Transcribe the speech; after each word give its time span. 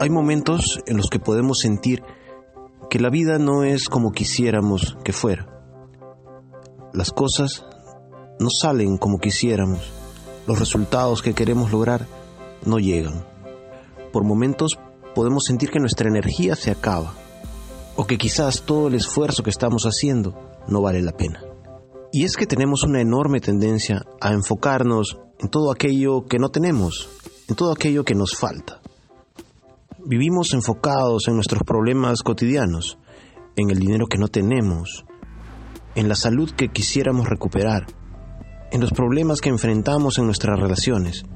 Hay 0.00 0.10
momentos 0.10 0.78
en 0.86 0.96
los 0.96 1.10
que 1.10 1.18
podemos 1.18 1.58
sentir 1.58 2.04
que 2.88 3.00
la 3.00 3.10
vida 3.10 3.40
no 3.40 3.64
es 3.64 3.88
como 3.88 4.12
quisiéramos 4.12 4.96
que 5.02 5.12
fuera. 5.12 5.48
Las 6.92 7.10
cosas 7.10 7.66
no 8.38 8.48
salen 8.48 8.96
como 8.96 9.18
quisiéramos. 9.18 9.90
Los 10.46 10.60
resultados 10.60 11.20
que 11.20 11.34
queremos 11.34 11.72
lograr 11.72 12.06
no 12.64 12.78
llegan. 12.78 13.26
Por 14.12 14.22
momentos 14.22 14.78
podemos 15.16 15.44
sentir 15.44 15.68
que 15.70 15.80
nuestra 15.80 16.08
energía 16.08 16.54
se 16.54 16.70
acaba 16.70 17.14
o 17.96 18.06
que 18.06 18.18
quizás 18.18 18.62
todo 18.62 18.86
el 18.86 18.94
esfuerzo 18.94 19.42
que 19.42 19.50
estamos 19.50 19.82
haciendo 19.82 20.38
no 20.68 20.80
vale 20.80 21.02
la 21.02 21.16
pena. 21.16 21.42
Y 22.12 22.22
es 22.22 22.36
que 22.36 22.46
tenemos 22.46 22.84
una 22.84 23.00
enorme 23.00 23.40
tendencia 23.40 24.06
a 24.20 24.32
enfocarnos 24.32 25.18
en 25.40 25.48
todo 25.48 25.72
aquello 25.72 26.24
que 26.26 26.38
no 26.38 26.50
tenemos, 26.50 27.08
en 27.48 27.56
todo 27.56 27.72
aquello 27.72 28.04
que 28.04 28.14
nos 28.14 28.36
falta. 28.36 28.80
Vivimos 30.08 30.54
enfocados 30.54 31.28
en 31.28 31.34
nuestros 31.34 31.64
problemas 31.64 32.22
cotidianos, 32.22 32.96
en 33.56 33.68
el 33.68 33.78
dinero 33.78 34.06
que 34.06 34.16
no 34.16 34.28
tenemos, 34.28 35.04
en 35.94 36.08
la 36.08 36.14
salud 36.14 36.50
que 36.52 36.70
quisiéramos 36.70 37.28
recuperar, 37.28 37.84
en 38.72 38.80
los 38.80 38.90
problemas 38.92 39.42
que 39.42 39.50
enfrentamos 39.50 40.16
en 40.16 40.24
nuestras 40.24 40.58
relaciones, 40.58 41.26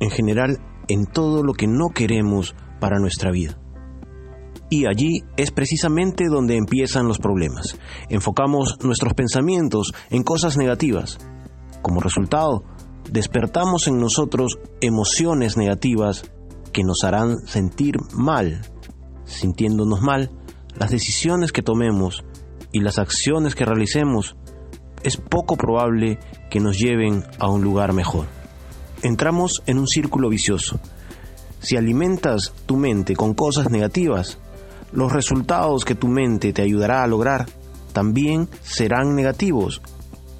en 0.00 0.10
general 0.10 0.58
en 0.88 1.06
todo 1.06 1.44
lo 1.44 1.52
que 1.52 1.68
no 1.68 1.90
queremos 1.90 2.56
para 2.80 2.98
nuestra 2.98 3.30
vida. 3.30 3.60
Y 4.70 4.86
allí 4.86 5.22
es 5.36 5.52
precisamente 5.52 6.24
donde 6.26 6.56
empiezan 6.56 7.06
los 7.06 7.20
problemas. 7.20 7.78
Enfocamos 8.08 8.78
nuestros 8.82 9.14
pensamientos 9.14 9.94
en 10.10 10.24
cosas 10.24 10.56
negativas. 10.56 11.18
Como 11.80 12.00
resultado, 12.00 12.64
despertamos 13.08 13.86
en 13.86 13.98
nosotros 13.98 14.58
emociones 14.80 15.56
negativas 15.56 16.28
que 16.76 16.84
nos 16.84 17.04
harán 17.04 17.38
sentir 17.46 17.96
mal. 18.12 18.60
Sintiéndonos 19.24 20.02
mal, 20.02 20.30
las 20.78 20.90
decisiones 20.90 21.50
que 21.50 21.62
tomemos 21.62 22.22
y 22.70 22.80
las 22.80 22.98
acciones 22.98 23.54
que 23.54 23.64
realicemos 23.64 24.36
es 25.02 25.16
poco 25.16 25.56
probable 25.56 26.18
que 26.50 26.60
nos 26.60 26.78
lleven 26.78 27.24
a 27.38 27.48
un 27.48 27.64
lugar 27.64 27.94
mejor. 27.94 28.26
Entramos 29.00 29.62
en 29.64 29.78
un 29.78 29.86
círculo 29.86 30.28
vicioso. 30.28 30.78
Si 31.60 31.78
alimentas 31.78 32.52
tu 32.66 32.76
mente 32.76 33.16
con 33.16 33.32
cosas 33.32 33.70
negativas, 33.70 34.36
los 34.92 35.10
resultados 35.10 35.86
que 35.86 35.94
tu 35.94 36.08
mente 36.08 36.52
te 36.52 36.60
ayudará 36.60 37.02
a 37.02 37.06
lograr 37.06 37.46
también 37.94 38.50
serán 38.60 39.16
negativos 39.16 39.80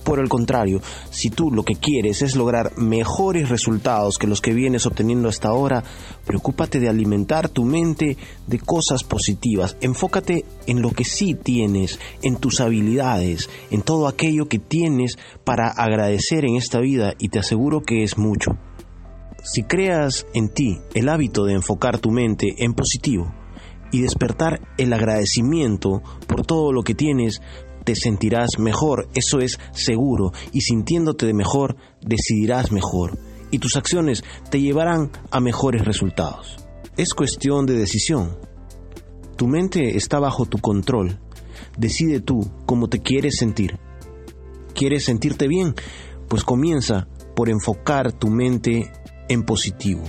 por 0.07 0.21
el 0.21 0.29
contrario, 0.29 0.81
si 1.11 1.31
tú 1.31 1.51
lo 1.51 1.65
que 1.65 1.75
quieres 1.75 2.23
es 2.23 2.37
lograr 2.37 2.79
mejores 2.79 3.49
resultados 3.49 4.19
que 4.19 4.29
los 4.29 4.41
que 4.41 4.55
vienes 4.55 4.87
obteniendo 4.87 5.29
hasta 5.29 5.49
ahora, 5.49 5.83
preocúpate 6.25 6.79
de 6.79 6.89
alimentar 6.89 7.49
tu 7.49 7.65
mente 7.65 8.17
de 8.47 8.59
cosas 8.61 9.03
positivas. 9.03 9.77
Enfócate 9.81 10.45
en 10.69 10.81
lo 10.81 10.93
que 10.93 11.03
sí 11.03 11.35
tienes, 11.35 11.99
en 12.23 12.37
tus 12.37 12.61
habilidades, 12.61 13.51
en 13.73 13.83
todo 13.83 14.07
aquello 14.07 14.47
que 14.47 14.61
tienes 14.61 15.19
para 15.43 15.71
agradecer 15.71 16.45
en 16.45 16.55
esta 16.55 16.79
vida 16.79 17.15
y 17.19 17.29
te 17.31 17.41
aseguro 17.41 17.81
que 17.81 18.05
es 18.05 18.17
mucho. 18.17 18.53
Si 19.43 19.65
creas 19.65 20.25
en 20.35 20.51
ti 20.51 20.79
el 20.95 21.09
hábito 21.09 21.45
de 21.45 21.55
enfocar 21.55 21.99
tu 21.99 22.13
mente 22.13 22.55
en 22.59 22.75
positivo, 22.75 23.35
y 23.93 24.03
despertar 24.03 24.61
el 24.79 24.93
agradecimiento 24.93 26.03
por 26.27 26.45
todo 26.45 26.73
lo 26.73 26.83
que 26.83 26.95
tienes, 26.95 27.41
te 27.87 27.95
sentirás 27.95 28.59
mejor, 28.59 29.09
eso 29.15 29.39
es 29.39 29.61
seguro, 29.71 30.33
y 30.53 30.63
sintiéndote 30.63 31.25
de 31.25 31.33
mejor, 31.33 31.77
decidirás 32.03 32.73
mejor, 32.73 33.17
y 33.53 33.61
tus 33.61 33.77
acciones 33.77 34.25
te 34.51 34.61
llevarán 34.61 35.13
a 35.31 35.39
mejores 35.39 35.85
resultados. 35.85 36.57
Es 36.97 37.15
cuestión 37.15 37.65
de 37.65 37.75
decisión. 37.75 38.37
Tu 39.37 39.47
mente 39.47 39.97
está 39.97 40.19
bajo 40.19 40.47
tu 40.47 40.59
control. 40.59 41.21
Decide 41.79 42.19
tú 42.19 42.51
cómo 42.67 42.89
te 42.89 43.03
quieres 43.03 43.37
sentir. 43.37 43.79
¿Quieres 44.75 45.05
sentirte 45.05 45.47
bien? 45.47 45.77
Pues 46.27 46.43
comienza 46.43 47.07
por 47.37 47.49
enfocar 47.49 48.11
tu 48.11 48.31
mente 48.31 48.91
en 49.29 49.45
positivo. 49.45 50.03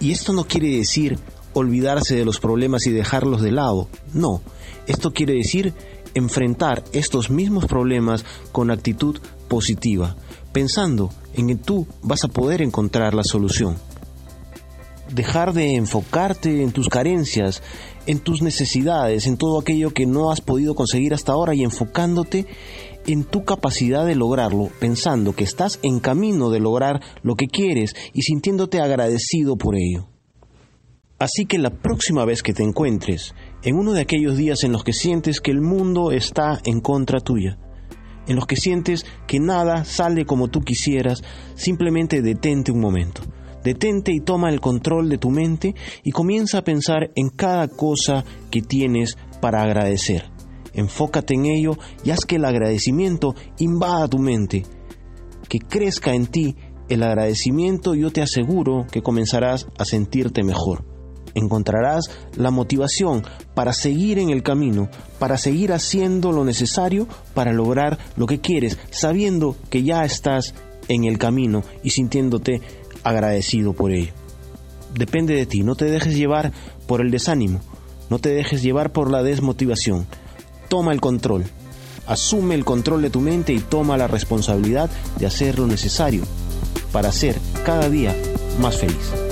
Y 0.00 0.10
esto 0.10 0.32
no 0.32 0.44
quiere 0.44 0.76
decir 0.76 1.20
olvidarse 1.52 2.16
de 2.16 2.24
los 2.24 2.40
problemas 2.40 2.84
y 2.88 2.90
dejarlos 2.90 3.42
de 3.42 3.52
lado. 3.52 3.88
No, 4.12 4.42
esto 4.88 5.12
quiere 5.12 5.34
decir 5.34 5.72
enfrentar 6.14 6.84
estos 6.92 7.30
mismos 7.30 7.66
problemas 7.66 8.24
con 8.52 8.70
actitud 8.70 9.18
positiva, 9.48 10.16
pensando 10.52 11.10
en 11.34 11.48
que 11.48 11.56
tú 11.56 11.86
vas 12.02 12.24
a 12.24 12.28
poder 12.28 12.62
encontrar 12.62 13.14
la 13.14 13.24
solución. 13.24 13.76
Dejar 15.12 15.52
de 15.52 15.74
enfocarte 15.74 16.62
en 16.62 16.70
tus 16.70 16.88
carencias, 16.88 17.62
en 18.06 18.20
tus 18.20 18.42
necesidades, 18.42 19.26
en 19.26 19.36
todo 19.36 19.58
aquello 19.58 19.92
que 19.92 20.06
no 20.06 20.30
has 20.30 20.40
podido 20.40 20.74
conseguir 20.74 21.14
hasta 21.14 21.32
ahora 21.32 21.54
y 21.54 21.64
enfocándote 21.64 22.46
en 23.06 23.24
tu 23.24 23.44
capacidad 23.44 24.06
de 24.06 24.14
lograrlo, 24.14 24.70
pensando 24.78 25.34
que 25.34 25.44
estás 25.44 25.80
en 25.82 26.00
camino 26.00 26.50
de 26.50 26.60
lograr 26.60 27.00
lo 27.22 27.34
que 27.34 27.48
quieres 27.48 27.94
y 28.12 28.22
sintiéndote 28.22 28.80
agradecido 28.80 29.56
por 29.56 29.76
ello. 29.76 30.06
Así 31.18 31.44
que 31.44 31.58
la 31.58 31.70
próxima 31.70 32.24
vez 32.24 32.42
que 32.42 32.54
te 32.54 32.62
encuentres 32.62 33.34
en 33.62 33.76
uno 33.76 33.92
de 33.92 34.00
aquellos 34.00 34.36
días 34.36 34.64
en 34.64 34.72
los 34.72 34.84
que 34.84 34.92
sientes 34.92 35.40
que 35.40 35.50
el 35.50 35.60
mundo 35.60 36.12
está 36.12 36.60
en 36.64 36.80
contra 36.80 37.20
tuya, 37.20 37.58
en 38.26 38.36
los 38.36 38.46
que 38.46 38.56
sientes 38.56 39.04
que 39.26 39.40
nada 39.40 39.84
sale 39.84 40.24
como 40.24 40.48
tú 40.48 40.60
quisieras, 40.60 41.22
simplemente 41.54 42.22
detente 42.22 42.72
un 42.72 42.80
momento. 42.80 43.22
Detente 43.62 44.12
y 44.12 44.20
toma 44.20 44.48
el 44.48 44.60
control 44.60 45.10
de 45.10 45.18
tu 45.18 45.28
mente 45.28 45.74
y 46.02 46.12
comienza 46.12 46.58
a 46.58 46.64
pensar 46.64 47.10
en 47.14 47.28
cada 47.28 47.68
cosa 47.68 48.24
que 48.50 48.62
tienes 48.62 49.18
para 49.42 49.62
agradecer. 49.62 50.30
Enfócate 50.72 51.34
en 51.34 51.44
ello 51.44 51.72
y 52.02 52.10
haz 52.10 52.20
que 52.20 52.36
el 52.36 52.46
agradecimiento 52.46 53.34
invada 53.58 54.08
tu 54.08 54.18
mente, 54.18 54.64
que 55.48 55.58
crezca 55.58 56.14
en 56.14 56.26
ti 56.26 56.56
el 56.88 57.02
agradecimiento 57.02 57.94
yo 57.94 58.10
te 58.10 58.22
aseguro 58.22 58.86
que 58.90 59.02
comenzarás 59.02 59.68
a 59.78 59.84
sentirte 59.84 60.42
mejor 60.42 60.89
encontrarás 61.34 62.10
la 62.36 62.50
motivación 62.50 63.22
para 63.54 63.72
seguir 63.72 64.18
en 64.18 64.30
el 64.30 64.42
camino, 64.42 64.88
para 65.18 65.38
seguir 65.38 65.72
haciendo 65.72 66.32
lo 66.32 66.44
necesario 66.44 67.06
para 67.34 67.52
lograr 67.52 67.98
lo 68.16 68.26
que 68.26 68.40
quieres, 68.40 68.78
sabiendo 68.90 69.56
que 69.70 69.82
ya 69.82 70.04
estás 70.04 70.54
en 70.88 71.04
el 71.04 71.18
camino 71.18 71.62
y 71.82 71.90
sintiéndote 71.90 72.60
agradecido 73.04 73.72
por 73.72 73.92
ello. 73.92 74.12
Depende 74.94 75.34
de 75.34 75.46
ti, 75.46 75.62
no 75.62 75.76
te 75.76 75.84
dejes 75.84 76.16
llevar 76.16 76.52
por 76.86 77.00
el 77.00 77.10
desánimo, 77.10 77.60
no 78.08 78.18
te 78.18 78.30
dejes 78.30 78.62
llevar 78.62 78.92
por 78.92 79.10
la 79.10 79.22
desmotivación. 79.22 80.06
Toma 80.68 80.92
el 80.92 81.00
control, 81.00 81.44
asume 82.06 82.54
el 82.54 82.64
control 82.64 83.02
de 83.02 83.10
tu 83.10 83.20
mente 83.20 83.52
y 83.52 83.60
toma 83.60 83.96
la 83.96 84.08
responsabilidad 84.08 84.90
de 85.18 85.26
hacer 85.26 85.58
lo 85.58 85.66
necesario 85.66 86.24
para 86.92 87.12
ser 87.12 87.36
cada 87.64 87.88
día 87.88 88.14
más 88.60 88.76
feliz. 88.78 89.29